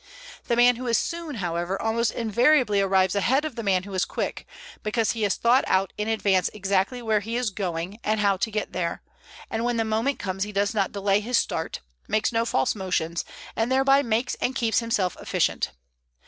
The 0.45 0.55
man 0.55 0.77
who 0.77 0.87
is 0.87 0.97
"soon," 0.97 1.35
however, 1.35 1.79
almost 1.79 2.09
invariably 2.11 2.81
arrives 2.81 3.13
ahead 3.13 3.45
of 3.45 3.55
the 3.55 3.61
man 3.61 3.83
who 3.83 3.93
is 3.93 4.03
"quick," 4.03 4.47
because 4.81 5.11
he 5.11 5.21
has 5.21 5.35
thought 5.35 5.63
out 5.67 5.93
in 5.95 6.07
advance 6.07 6.49
exactly 6.55 7.03
where 7.03 7.19
he 7.19 7.35
is 7.35 7.51
going 7.51 7.99
and 8.03 8.19
how 8.19 8.35
to 8.37 8.49
get 8.49 8.73
there, 8.73 9.03
and 9.51 9.63
when 9.63 9.77
the 9.77 9.85
moment 9.85 10.17
comes 10.17 10.41
he 10.43 10.51
does 10.51 10.73
not 10.73 10.91
delay 10.91 11.19
his 11.19 11.37
start, 11.37 11.81
makes 12.07 12.31
no 12.31 12.45
false 12.45 12.73
motions, 12.73 13.23
and 13.55 13.71
thereby 13.71 14.01
makes 14.01 14.33
and 14.41 14.55
keeps 14.55 14.79
himself 14.79 15.15
efficient. 15.21 15.69